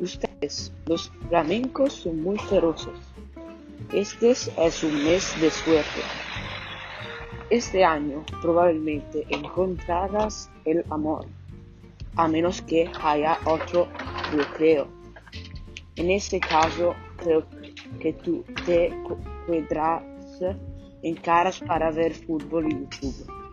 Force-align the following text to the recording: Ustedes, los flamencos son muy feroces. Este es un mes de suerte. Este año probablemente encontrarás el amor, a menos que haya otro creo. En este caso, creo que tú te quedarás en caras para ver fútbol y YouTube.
Ustedes, 0.00 0.72
los 0.86 1.12
flamencos 1.28 1.92
son 1.92 2.22
muy 2.22 2.38
feroces. 2.38 2.94
Este 3.92 4.30
es 4.30 4.82
un 4.82 5.04
mes 5.04 5.38
de 5.40 5.50
suerte. 5.50 6.00
Este 7.50 7.84
año 7.84 8.24
probablemente 8.40 9.26
encontrarás 9.28 10.50
el 10.64 10.84
amor, 10.90 11.26
a 12.16 12.28
menos 12.28 12.62
que 12.62 12.90
haya 13.02 13.38
otro 13.44 13.88
creo. 14.56 14.88
En 15.96 16.10
este 16.10 16.40
caso, 16.40 16.94
creo 17.18 17.44
que 18.00 18.12
tú 18.12 18.44
te 18.64 18.92
quedarás 19.46 20.02
en 21.02 21.14
caras 21.16 21.60
para 21.60 21.90
ver 21.90 22.14
fútbol 22.14 22.72
y 22.72 22.72
YouTube. 22.72 23.49